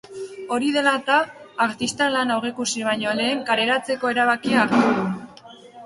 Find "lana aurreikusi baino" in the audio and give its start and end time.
2.17-3.15